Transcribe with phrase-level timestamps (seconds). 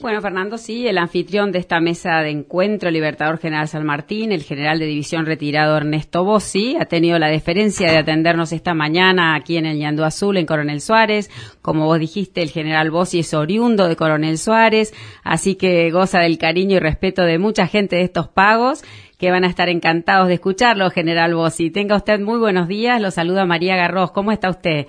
[0.00, 4.42] Bueno, Fernando, sí, el anfitrión de esta mesa de encuentro, Libertador General San Martín, el
[4.42, 9.58] general de división retirado Ernesto Bossi, ha tenido la deferencia de atendernos esta mañana aquí
[9.58, 11.28] en el Ñandú Azul, en Coronel Suárez.
[11.60, 16.38] Como vos dijiste, el general Bossi es oriundo de Coronel Suárez, así que goza del
[16.38, 18.82] cariño y respeto de mucha gente de estos pagos
[19.18, 21.70] que van a estar encantados de escucharlo, general Bossi.
[21.70, 24.12] Tenga usted muy buenos días, lo saluda María Garros.
[24.12, 24.86] ¿Cómo está usted?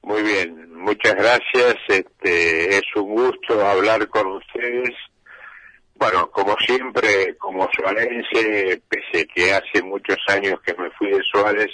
[0.00, 1.76] Muy bien, muchas gracias.
[1.88, 4.90] Este, es un gusto hablar con ustedes.
[5.94, 11.70] Bueno, como siempre, como suarense, pese que hace muchos años que me fui de Suárez,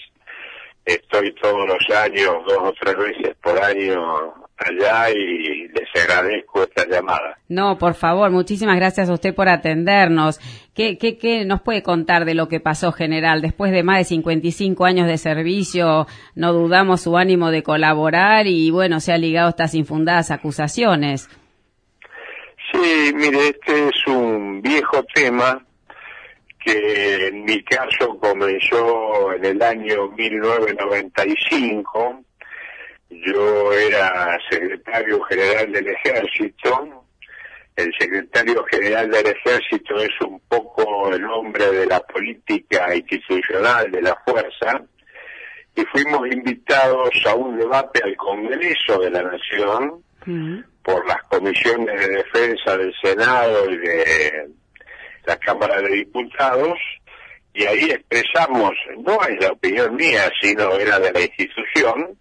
[0.84, 6.87] estoy todos los años, dos o tres veces por año allá y les agradezco esta
[6.87, 7.39] llamada.
[7.48, 10.39] No, por favor, muchísimas gracias a usted por atendernos.
[10.75, 13.41] ¿Qué, qué, qué nos puede contar de lo que pasó, general?
[13.41, 18.70] Después de más de 55 años de servicio, no dudamos su ánimo de colaborar y,
[18.70, 21.28] bueno, se ha ligado a estas infundadas acusaciones.
[22.73, 25.65] Sí, mire, este es un viejo tema
[26.64, 32.25] que en mi caso comenzó en el año 1995
[33.11, 37.06] yo era secretario general del ejército.
[37.75, 44.02] El secretario general del ejército es un poco el hombre de la política institucional de
[44.02, 44.83] la fuerza.
[45.74, 50.05] Y fuimos invitados a un debate al Congreso de la Nación
[50.83, 54.48] por las comisiones de defensa del Senado y de
[55.25, 56.79] la Cámara de Diputados
[57.53, 62.17] y ahí expresamos, no es la opinión mía, sino era de la institución,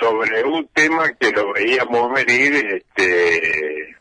[0.00, 3.96] sobre un tema que lo veíamos venir este,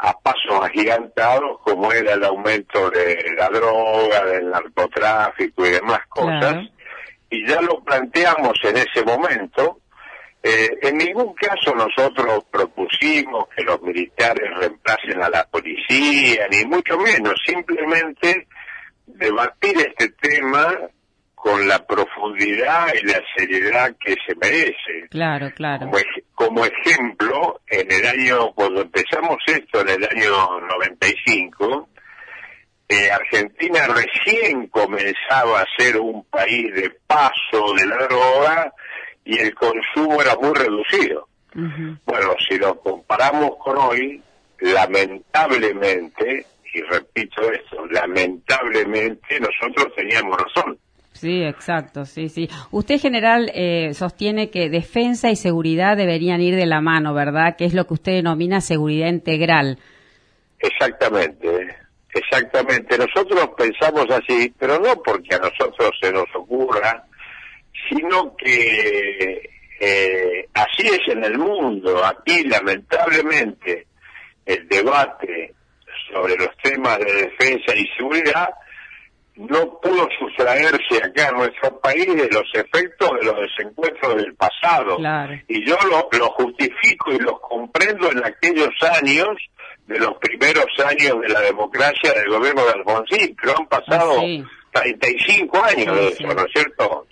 [0.00, 6.66] a pasos agigantados, como era el aumento de la droga, del narcotráfico y demás cosas,
[7.28, 9.79] y ya lo planteamos en ese momento.
[10.42, 16.96] Eh, en ningún caso nosotros propusimos que los militares reemplacen a la policía, ni mucho
[16.98, 18.46] menos, simplemente
[19.06, 20.74] debatir este tema
[21.34, 25.08] con la profundidad y la seriedad que se merece.
[25.10, 25.90] Claro, claro.
[26.34, 31.88] Como, ejemplo, en el año, cuando empezamos esto en el año 95,
[32.88, 38.72] eh, Argentina recién comenzaba a ser un país de paso de la droga
[39.30, 41.28] y el consumo era muy reducido.
[41.54, 44.20] Bueno, si lo comparamos con hoy,
[44.58, 50.78] lamentablemente, y repito esto, lamentablemente nosotros teníamos razón.
[51.12, 52.48] Sí, exacto, sí, sí.
[52.72, 57.54] Usted, general, eh, sostiene que defensa y seguridad deberían ir de la mano, ¿verdad?
[57.56, 59.78] Que es lo que usted denomina seguridad integral.
[60.58, 61.76] Exactamente,
[62.12, 62.98] exactamente.
[62.98, 67.04] Nosotros pensamos así, pero no porque a nosotros se nos ocurra,
[67.90, 72.04] sino que eh, así es en el mundo.
[72.04, 73.86] Aquí, lamentablemente,
[74.46, 75.54] el debate
[76.10, 78.50] sobre los temas de defensa y seguridad
[79.36, 84.98] no pudo sustraerse acá en nuestro país de los efectos de los desencuentros del pasado.
[85.48, 89.28] Y yo lo, lo justifico y los comprendo en aquellos años,
[89.86, 94.20] de los primeros años de la democracia del gobierno de Alfonsín, pero han pasado
[94.72, 97.06] 35 años de eso, ¿no es cierto?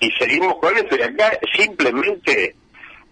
[0.00, 2.56] Y seguimos con esto, y acá simplemente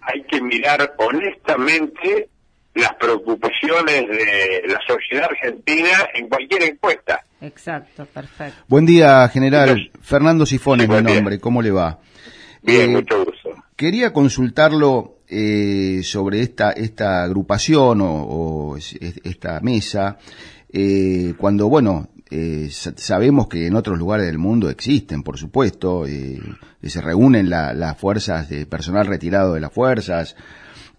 [0.03, 2.29] hay que mirar honestamente
[2.75, 7.25] las preocupaciones de la sociedad argentina en cualquier encuesta.
[7.41, 8.63] Exacto, perfecto.
[8.69, 9.91] Buen día, general.
[10.01, 11.99] Fernando Sifón es mi nombre, ¿cómo le va?
[12.63, 13.51] Bien, eh, mucho gusto.
[13.77, 20.19] Quería consultarlo eh, sobre esta, esta agrupación o, esta mesa,
[20.73, 22.09] eh, cuando, bueno,
[22.71, 28.67] sabemos que en otros lugares del mundo existen, por supuesto, se reúnen las fuerzas de
[28.67, 30.37] personal retirado de las fuerzas,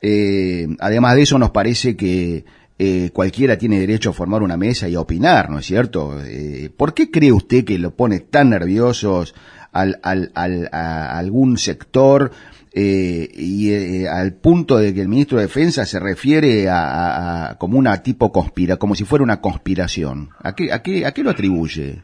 [0.01, 2.43] eh, además de eso, nos parece que
[2.79, 6.19] eh, cualquiera tiene derecho a formar una mesa y a opinar, ¿no es cierto?
[6.23, 9.35] Eh, ¿Por qué cree usted que lo pone tan nerviosos
[9.71, 12.31] al, al, al a algún sector
[12.73, 17.77] eh, y eh, al punto de que el ministro de Defensa se refiere a, como
[17.77, 20.29] una tipo conspira, como si fuera una conspiración?
[20.39, 22.01] ¿A qué, a qué, a qué lo atribuye?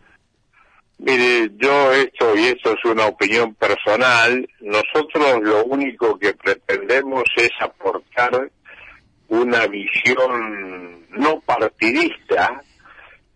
[0.99, 7.51] Mire, yo esto, y esto es una opinión personal, nosotros lo único que pretendemos es
[7.61, 8.49] aportar
[9.27, 12.61] una visión no partidista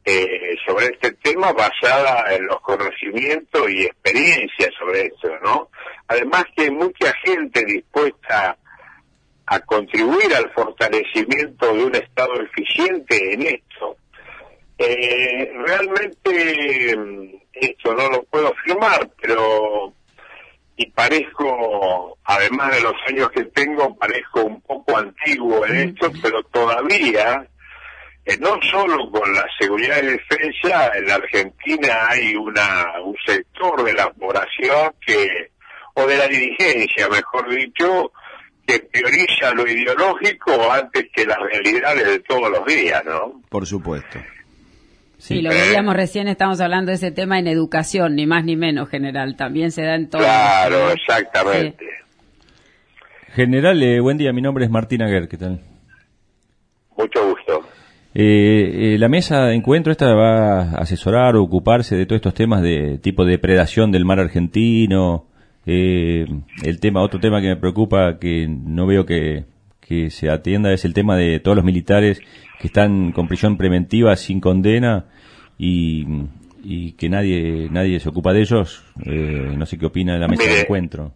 [0.03, 5.69] eh, sobre este tema basada en los conocimientos y experiencias sobre esto, ¿no?
[6.11, 8.57] Además que hay mucha gente dispuesta
[9.45, 13.95] a contribuir al fortalecimiento de un Estado eficiente en esto.
[14.77, 16.99] Eh, realmente
[17.53, 19.93] esto no lo puedo afirmar, pero
[20.75, 26.43] y parezco, además de los años que tengo, parezco un poco antiguo en esto, pero
[26.43, 27.47] todavía,
[28.25, 33.81] eh, no solo con la seguridad y defensa, en la Argentina hay una un sector
[33.85, 35.51] de la población que,
[36.03, 38.11] o de la dirigencia, mejor dicho,
[38.65, 43.41] que prioriza lo ideológico antes que las realidades de todos los días, ¿no?
[43.49, 44.19] Por supuesto.
[45.17, 48.89] Sí, lo veíamos recién, estamos hablando de ese tema en educación, ni más ni menos,
[48.89, 49.35] general.
[49.35, 50.23] También se da en todo.
[50.23, 51.85] Claro, exactamente.
[53.35, 55.61] General, eh, buen día, mi nombre es Martín Aguer, ¿qué tal?
[56.97, 57.61] Mucho gusto.
[58.13, 62.33] Eh, eh, la mesa de encuentro esta va a asesorar o ocuparse de todos estos
[62.33, 65.27] temas de tipo de depredación del mar argentino.
[65.65, 69.45] El tema, otro tema que me preocupa, que no veo que,
[69.79, 72.21] que se atienda, es el tema de todos los militares
[72.59, 75.05] que están con prisión preventiva sin condena
[75.57, 76.29] y,
[76.97, 78.85] que nadie nadie se ocupa de ellos.
[79.05, 81.13] Eh, no sé qué opina de la mesa de encuentro.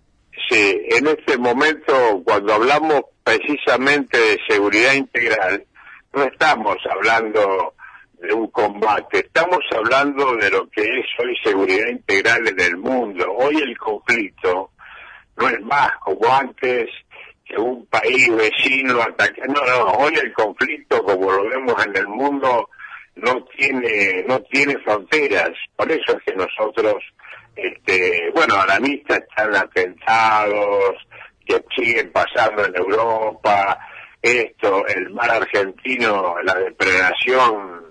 [0.50, 5.64] Sí, en este momento, cuando hablamos precisamente de seguridad integral,
[6.14, 7.74] no estamos hablando
[8.20, 13.26] de un combate, estamos hablando de lo que es hoy seguridad integral en el mundo.
[13.38, 14.35] Hoy el conflicto
[15.66, 16.90] más como antes
[17.46, 19.42] que un país vecino ataque.
[19.48, 22.70] No, no, hoy el conflicto, como lo vemos en el mundo,
[23.16, 25.52] no tiene, no tiene fronteras.
[25.76, 27.04] Por eso es que nosotros,
[27.56, 30.96] este, bueno, a la vista están atentados
[31.46, 33.80] que siguen pasando en Europa.
[34.22, 37.86] Esto, el mar argentino, la depredación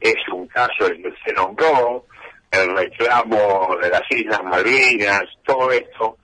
[0.00, 2.06] es un caso el que se nombró,
[2.50, 6.18] el reclamo de las Islas Malvinas, todo esto.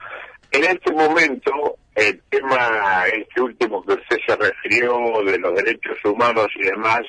[0.50, 6.46] En este momento el tema, este último que usted se refirió de los derechos humanos
[6.56, 7.00] y demás,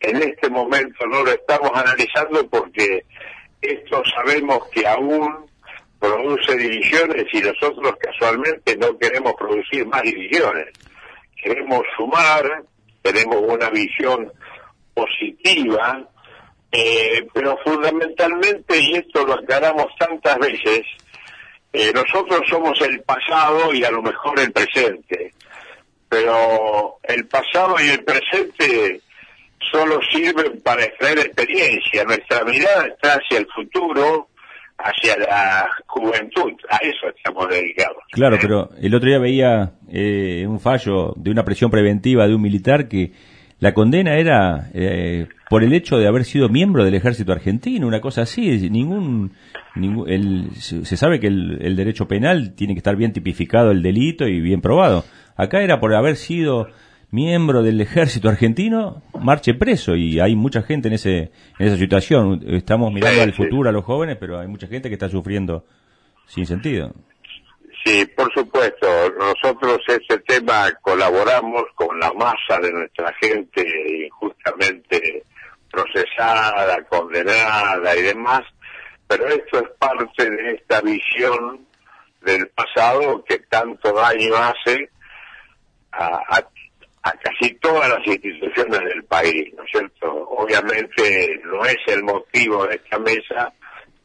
[0.00, 3.04] en este momento no lo estamos analizando porque
[3.60, 5.50] esto sabemos que aún
[5.98, 10.68] produce divisiones y nosotros casualmente no queremos producir más divisiones.
[11.42, 12.64] Queremos sumar,
[13.02, 14.32] tenemos una visión
[14.94, 16.08] positiva,
[16.72, 20.82] eh, pero fundamentalmente, y esto lo aclaramos tantas veces,
[21.72, 25.32] eh, nosotros somos el pasado y a lo mejor el presente,
[26.08, 29.00] pero el pasado y el presente
[29.70, 32.04] solo sirven para extraer experiencia.
[32.04, 34.28] Nuestra mirada está hacia el futuro,
[34.78, 36.52] hacia la juventud.
[36.68, 38.02] A eso estamos dedicados.
[38.10, 42.42] Claro, pero el otro día veía eh, un fallo de una presión preventiva de un
[42.42, 43.12] militar que
[43.60, 48.00] la condena era eh, por el hecho de haber sido miembro del ejército argentino, una
[48.00, 48.70] cosa así.
[48.70, 49.32] Ningún,
[49.74, 54.40] ningún se sabe que el, derecho penal tiene que estar bien tipificado el delito y
[54.40, 55.04] bien probado.
[55.34, 56.68] Acá era por haber sido
[57.10, 62.44] miembro del ejército argentino, marche preso y hay mucha gente en ese en esa situación.
[62.46, 65.64] Estamos mirando al futuro a los jóvenes, pero hay mucha gente que está sufriendo
[66.26, 66.94] sin sentido.
[67.84, 68.86] Sí, por supuesto.
[69.18, 73.66] Nosotros ese tema colaboramos con la masa de nuestra gente
[74.04, 75.19] injustamente
[75.82, 78.42] procesada, condenada y demás,
[79.06, 81.66] pero esto es parte de esta visión
[82.22, 84.90] del pasado que tanto daño hace
[85.92, 86.42] a,
[87.02, 90.28] casi todas las instituciones del país, ¿no es cierto?
[90.30, 93.52] Obviamente no es el motivo de esta mesa,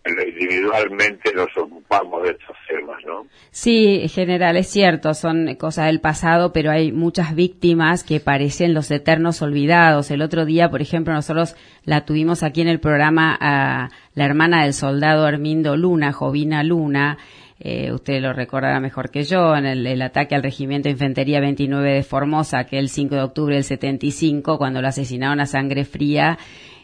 [0.05, 3.25] individualmente nos ocupamos de estos temas, ¿no?
[3.51, 8.91] Sí, general, es cierto, son cosas del pasado, pero hay muchas víctimas que parecen los
[8.91, 10.11] eternos olvidados.
[10.11, 14.63] El otro día, por ejemplo, nosotros la tuvimos aquí en el programa a la hermana
[14.63, 17.17] del soldado Armindo Luna, Jovina Luna,
[17.57, 21.39] eh, usted lo recordará mejor que yo, en el, el, ataque al Regimiento de Infantería
[21.39, 26.37] 29 de Formosa, aquel 5 de octubre del 75, cuando lo asesinaron a sangre fría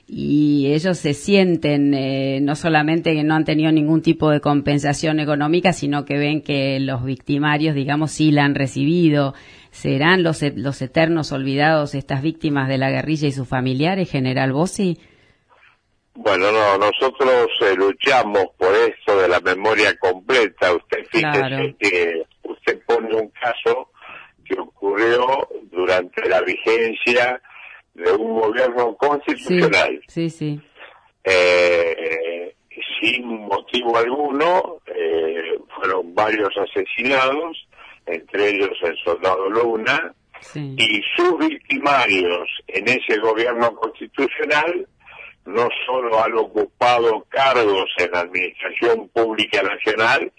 [0.07, 5.19] y ellos se sienten eh, no solamente que no han tenido ningún tipo de compensación
[5.19, 9.33] económica, sino que ven que los victimarios, digamos, sí la han recibido.
[9.71, 14.51] ¿Serán los, e, los eternos olvidados estas víctimas de la guerrilla y sus familiares, General
[14.51, 14.97] Bossi?
[16.13, 20.73] Bueno, no, nosotros eh, luchamos por eso de la memoria completa.
[20.73, 23.91] Usted fíjese que usted pone un caso
[24.43, 27.41] que ocurrió durante la vigencia
[28.01, 30.01] de un gobierno constitucional.
[30.07, 30.59] Sí, sí.
[31.23, 32.53] Eh,
[32.99, 37.67] sin motivo alguno, eh, fueron varios asesinados,
[38.05, 40.13] entre ellos el soldado Luna,
[40.55, 44.87] y sus victimarios en ese gobierno constitucional
[45.45, 50.31] no solo han ocupado cargos en la Administración Pública Nacional,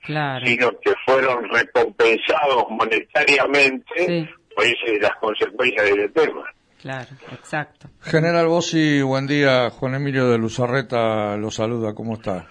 [0.45, 4.65] sino que fueron recompensados monetariamente por
[5.01, 6.45] las consecuencias del tema.
[6.83, 7.89] Claro, exacto.
[8.01, 9.71] General Bossi, buen día.
[9.71, 11.95] Juan Emilio de Luzarreta lo saluda.
[11.95, 12.49] ¿Cómo está?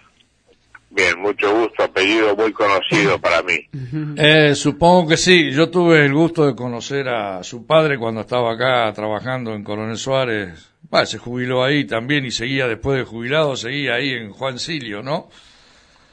[0.89, 3.67] Bien, mucho gusto, apellido muy conocido para mí.
[4.17, 8.53] Eh, supongo que sí, yo tuve el gusto de conocer a su padre cuando estaba
[8.53, 10.71] acá trabajando en Coronel Suárez.
[10.89, 15.03] Bueno, se jubiló ahí también y seguía después de jubilado, seguía ahí en Juan Silio,
[15.03, 15.29] ¿no?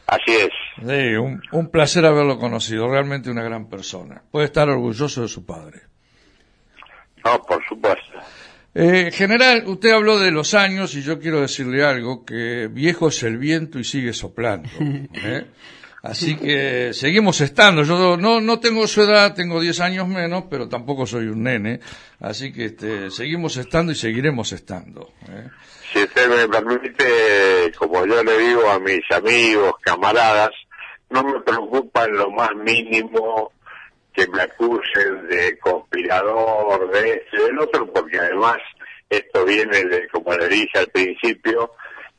[0.08, 0.50] Así es.
[0.76, 4.22] Sí, un, un placer haberlo conocido, realmente una gran persona.
[4.30, 5.82] Puede estar orgulloso de su padre.
[7.28, 8.18] No, por supuesto.
[8.74, 13.22] Eh, general, usted habló de los años y yo quiero decirle algo, que viejo es
[13.22, 14.68] el viento y sigue soplando.
[15.14, 15.46] ¿eh?
[16.02, 17.82] Así que seguimos estando.
[17.82, 21.80] Yo no, no tengo su edad, tengo 10 años menos, pero tampoco soy un nene.
[22.20, 25.12] Así que este, seguimos estando y seguiremos estando.
[25.28, 25.48] ¿eh?
[25.92, 30.50] Si usted me permite, como yo le digo a mis amigos, camaradas,
[31.10, 33.52] no me preocupa en lo más mínimo
[34.18, 38.56] que me acusen de conspirador, de este y del otro, porque además
[39.08, 41.70] esto viene, de, como le dije al principio,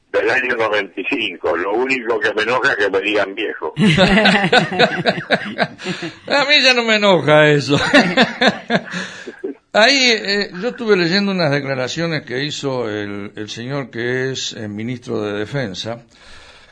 [0.10, 1.58] del año 95.
[1.58, 3.74] Lo único que me enoja es que me digan viejo.
[6.28, 7.78] a mí ya no me enoja eso.
[9.74, 14.70] Ahí eh, yo estuve leyendo unas declaraciones que hizo el, el señor que es el
[14.70, 16.06] ministro de Defensa,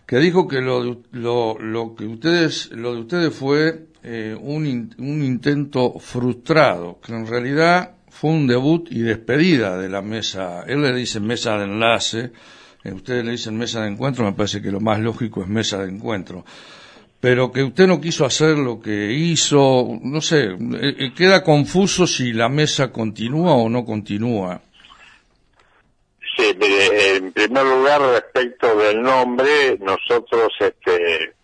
[0.07, 4.65] que dijo que lo, de, lo, lo que ustedes lo de ustedes fue eh, un,
[4.65, 10.63] in, un intento frustrado, que en realidad fue un debut y despedida de la mesa.
[10.65, 12.31] Él le dice mesa de enlace,
[12.85, 15.83] eh, ustedes le dicen mesa de encuentro, me parece que lo más lógico es mesa
[15.83, 16.45] de encuentro.
[17.19, 22.31] Pero que usted no quiso hacer lo que hizo, no sé, eh, queda confuso si
[22.31, 24.61] la mesa continúa o no continúa.
[26.37, 31.35] Sí, en primer lugar, respecto del nombre, nosotros este,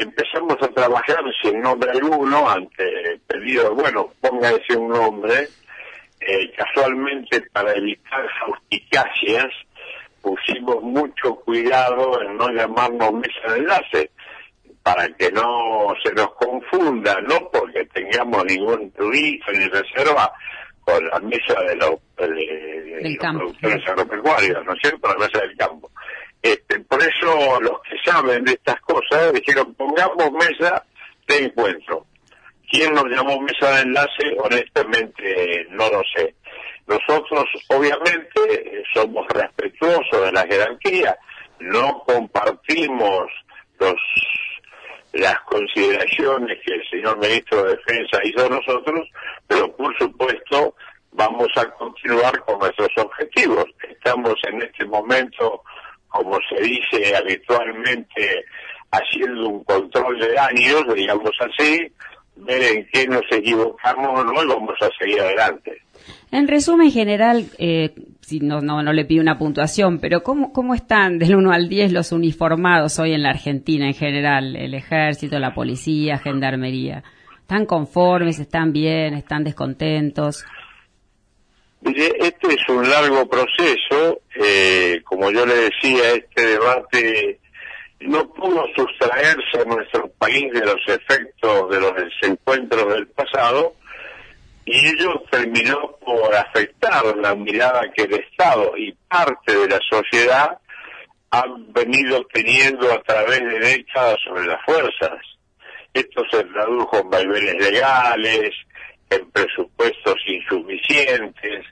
[0.00, 5.48] empezamos a trabajar sin nombre alguno ante pedido, bueno, póngase un nombre,
[6.20, 9.46] eh, casualmente para evitar justicacias
[10.24, 14.10] pusimos mucho cuidado en no llamarnos mesa de enlace,
[14.82, 20.32] para que no se nos confunda, no porque tengamos ningún turista ni reserva
[20.80, 25.08] con la mesa de los, de, de los productores agropecuarios, ¿no es cierto?
[25.08, 25.90] La mesa del campo.
[26.44, 30.84] Este, por eso los que saben de estas cosas dijeron, pongamos mesa
[31.26, 32.04] de encuentro.
[32.70, 34.36] ¿Quién nos llamó mesa de enlace?
[34.38, 36.34] Honestamente no lo sé.
[36.86, 41.16] Nosotros obviamente somos respetuosos de la jerarquía,
[41.60, 43.30] no compartimos
[43.78, 43.96] los
[45.14, 49.08] las consideraciones que el señor ministro de Defensa hizo nosotros,
[49.46, 50.74] pero por supuesto
[51.12, 53.64] vamos a continuar con nuestros objetivos.
[53.88, 55.62] Estamos en este momento
[56.14, 58.44] como se dice habitualmente,
[58.92, 61.88] haciendo un control de daños, digamos así,
[62.36, 64.42] ver en qué nos equivocamos ¿no?
[64.44, 65.72] y vamos a seguir adelante.
[66.30, 70.74] En resumen general, eh, si no, no, no le pido una puntuación, pero ¿cómo, ¿cómo
[70.74, 74.54] están del 1 al 10 los uniformados hoy en la Argentina en general?
[74.54, 77.02] El ejército, la policía, gendarmería.
[77.40, 78.38] ¿Están conformes?
[78.38, 79.14] ¿Están bien?
[79.14, 80.44] ¿Están descontentos?
[81.84, 87.40] Este es un largo proceso, eh, como yo le decía, este debate
[88.00, 93.74] no pudo sustraerse a nuestro país de los efectos de los desencuentros del pasado
[94.64, 100.58] y ello terminó por afectar la mirada que el Estado y parte de la sociedad
[101.30, 105.18] han venido teniendo a través de décadas sobre las fuerzas.
[105.92, 108.50] Esto se tradujo en vaivenes legales,
[109.10, 111.64] en presupuestos insuficientes,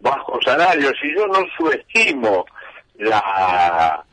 [0.00, 2.44] bajos salarios, y yo no subestimo
[2.96, 4.04] la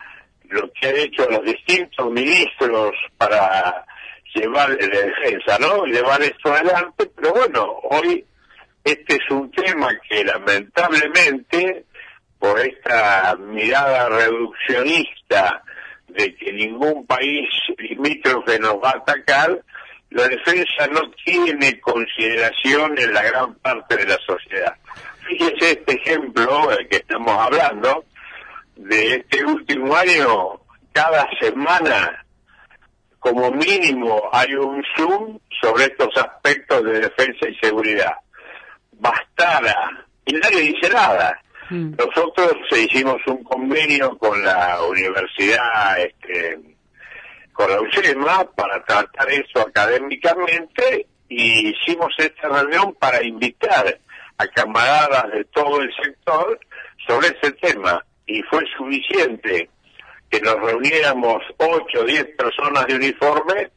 [0.49, 3.85] lo que han hecho los distintos ministros para
[4.33, 5.85] llevar la defensa, ¿no?
[5.85, 8.25] Llevar esto adelante, pero bueno, hoy
[8.83, 11.85] este es un tema que lamentablemente,
[12.39, 15.63] por esta mirada reduccionista
[16.07, 19.61] de que ningún país limítrofe nos va a atacar,
[20.09, 24.73] la defensa no tiene consideración en la gran parte de la sociedad.
[25.27, 28.05] Fíjese este ejemplo del que estamos hablando,
[28.75, 30.59] de este último año,
[30.93, 32.25] cada semana,
[33.19, 38.13] como mínimo, hay un Zoom sobre estos aspectos de defensa y seguridad.
[38.93, 41.39] Bastara, y nadie dice nada.
[41.69, 41.95] Mm.
[41.97, 46.76] Nosotros hicimos un convenio con la universidad, este,
[47.57, 53.99] con la UCEMA, para tratar eso académicamente, y hicimos esta reunión para invitar
[54.37, 56.59] a camaradas de todo el sector
[57.07, 58.05] sobre ese tema.
[58.27, 59.71] Y fue suficiente
[60.29, 63.71] que nos reuniéramos ocho o diez personas de uniforme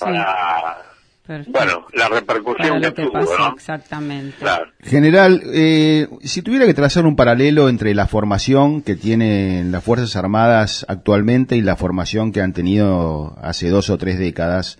[0.00, 0.82] para
[1.26, 4.36] bueno, la repercusión que, tuvo, pasó, Exactamente.
[4.80, 10.14] General, eh, si tuviera que trazar un paralelo entre la formación que tienen las Fuerzas
[10.16, 14.78] Armadas actualmente y la formación que han tenido hace dos o tres décadas,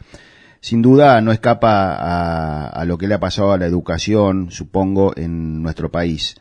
[0.61, 5.63] sin duda no escapa a, lo que le ha pasado a la educación, supongo, en
[5.63, 6.37] nuestro país.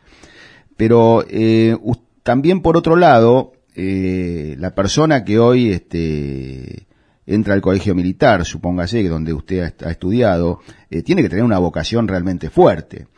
[0.76, 1.76] Pero eh,
[2.22, 6.86] también por otro lado, eh, la persona que hoy este,
[7.26, 12.06] entra al colegio militar, supóngase, donde usted ha, estudiado, eh, tiene que tener una vocación
[12.06, 13.08] realmente fuerte.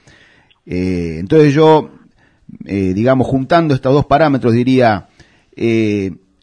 [0.64, 1.90] Eh, entonces yo,
[2.64, 5.08] eh, digamos, juntando estos dos parámetros, diría,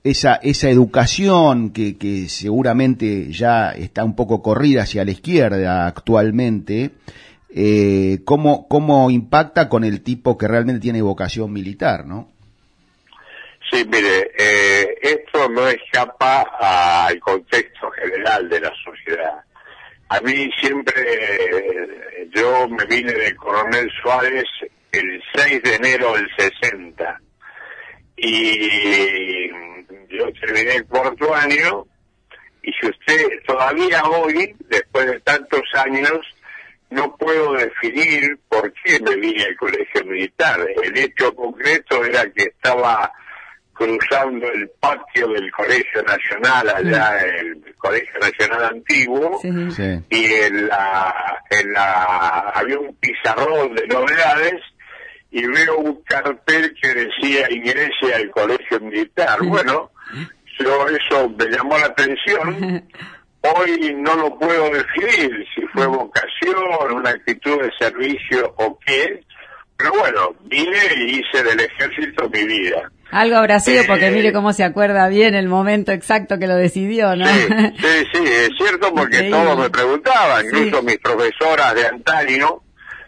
[0.04, 6.92] esa, esa educación que, que, seguramente ya está un poco corrida hacia la izquierda actualmente,
[8.26, 12.35] ¿cómo, ¿cómo impacta con el tipo que realmente tiene vocación militar, no?
[13.72, 16.42] Sí, mire, eh, esto no escapa
[17.08, 19.44] al contexto general de la sociedad.
[20.10, 24.46] A mí siempre, eh, yo me vine de Coronel Suárez
[24.92, 27.22] el 6 de enero del 60
[28.18, 29.50] y
[30.10, 31.86] yo terminé el cuarto año
[32.62, 36.20] y si usted todavía hoy, después de tantos años,
[36.90, 40.66] no puedo definir por qué me vine al colegio militar.
[40.84, 43.12] El hecho concreto era que estaba
[43.76, 51.74] cruzando el patio del Colegio Nacional, allá el Colegio Nacional Antiguo, y en la, en
[51.74, 54.62] la, había un pizarrón de novedades,
[55.30, 59.38] y veo un cartel que decía ingrese al Colegio Militar.
[59.44, 59.92] Bueno,
[60.58, 62.88] yo eso me llamó la atención.
[63.42, 69.22] Hoy no lo puedo definir si fue vocación, una actitud de servicio o qué,
[69.78, 72.90] pero bueno, vine y hice del ejército mi vida.
[73.16, 77.16] Algo habrá sido porque mire cómo se acuerda bien el momento exacto que lo decidió,
[77.16, 77.26] ¿no?
[77.26, 82.62] Sí, sí, es cierto porque todos me preguntaban, incluso mis profesoras de antaño,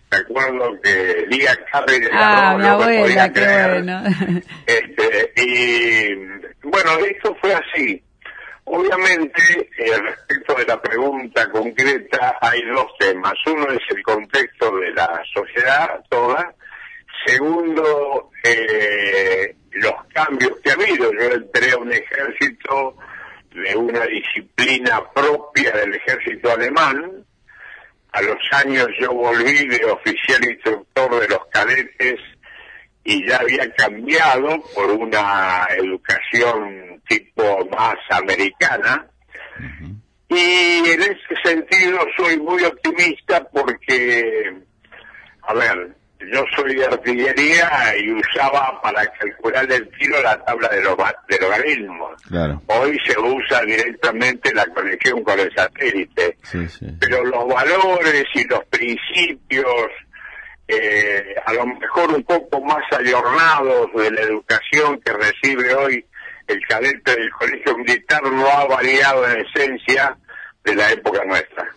[0.09, 4.03] me acuerdo que Lía Carri de Ah, mi abuela, qué bueno.
[4.65, 6.15] Este, y
[6.63, 8.01] bueno, esto fue así.
[8.63, 13.33] Obviamente, eh, respecto de la pregunta concreta, hay dos temas.
[13.45, 16.53] Uno es el contexto de la sociedad toda.
[17.25, 21.11] Segundo, eh, los cambios que ha habido.
[21.13, 22.95] Yo entré a un ejército
[23.51, 27.25] de una disciplina propia del ejército alemán.
[28.11, 32.19] A los años yo volví de oficial instructor de los cadetes
[33.03, 39.07] y ya había cambiado por una educación tipo más americana.
[40.29, 44.53] Y en ese sentido soy muy optimista porque,
[45.41, 50.81] a ver, yo soy de artillería y usaba para calcular el tiro la tabla de,
[50.81, 52.21] los, de logaritmos.
[52.67, 56.37] Hoy se usa directamente la conexión con el satélite.
[56.99, 59.91] Pero los valores y los principios,
[60.67, 66.05] eh, a lo mejor un poco más ayornados de la educación que recibe hoy
[66.47, 70.17] el cadete del colegio militar, no ha variado en esencia
[70.63, 71.67] de la época nuestra.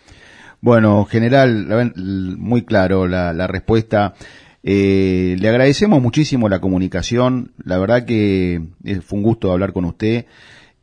[0.60, 4.14] Bueno, general, muy claro la, la respuesta.
[4.62, 7.52] Eh, le agradecemos muchísimo la comunicación.
[7.64, 10.26] La verdad que eh, fue un gusto hablar con usted.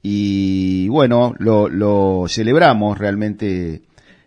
[0.01, 3.81] Y bueno, lo, celebramos realmente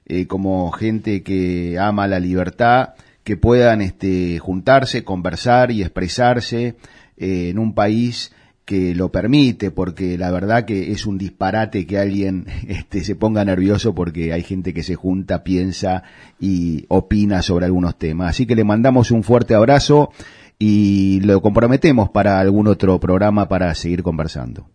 [0.07, 2.91] eh, como gente que ama la libertad,
[3.25, 6.77] que puedan este, juntarse, conversar y expresarse
[7.17, 8.33] en un país
[8.71, 13.45] que lo permite, porque la verdad que es un disparate que alguien este, se ponga
[13.45, 16.05] nervioso porque hay gente que se junta, piensa
[16.39, 18.31] y opina sobre algunos temas.
[18.31, 20.13] Así que le mandamos un fuerte abrazo
[20.57, 24.69] y lo comprometemos para algún otro programa para seguir conversando.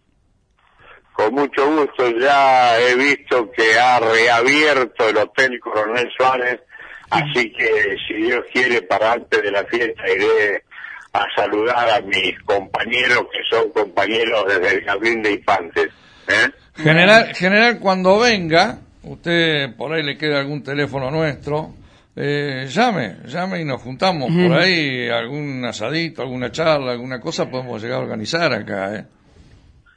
[1.14, 6.60] Con mucho gusto, ya he visto que ha reabierto el Hotel Coronel Suárez,
[7.12, 10.65] así que si Dios quiere para antes de la fiesta iré
[11.16, 15.88] a saludar a mis compañeros que son compañeros desde el jardín de infantes.
[16.28, 16.50] ¿eh?
[16.76, 21.74] General, general, cuando venga, usted por ahí le queda algún teléfono nuestro,
[22.16, 27.82] eh, llame, llame y nos juntamos por ahí, algún asadito, alguna charla, alguna cosa podemos
[27.82, 28.96] llegar a organizar acá.
[28.96, 29.06] ¿eh?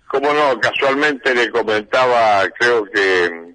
[0.06, 3.47] Cómo no, casualmente le comentaba, creo que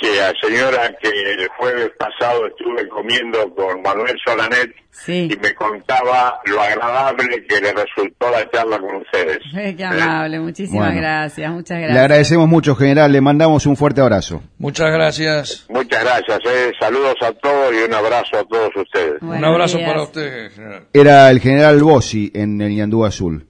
[0.00, 4.74] Sí, a señora que el jueves pasado estuve comiendo con Manuel Solanet
[5.06, 9.38] y me contaba lo agradable que le resultó la charla con ustedes.
[9.54, 9.84] qué ¿Eh?
[9.84, 11.94] amable, muchísimas gracias, muchas gracias.
[11.94, 14.42] Le agradecemos mucho, general, le mandamos un fuerte abrazo.
[14.58, 15.66] Muchas gracias.
[15.68, 16.72] Muchas gracias, eh.
[16.80, 19.22] saludos a todos y un abrazo a todos ustedes.
[19.22, 20.86] un abrazo para usted, general.
[20.92, 23.46] Era el general Bossi en el Yandú Azul.